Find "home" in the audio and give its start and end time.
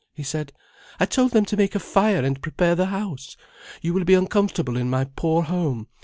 5.43-5.89